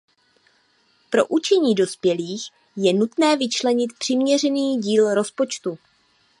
Pro 1.09 1.25
učení 1.27 1.75
dospělých 1.75 2.45
je 2.75 2.93
nutné 2.93 3.37
vyčlenit 3.37 3.89
přiměřený 3.99 4.81
díl 4.81 5.13
rozpočtu. 5.13 5.77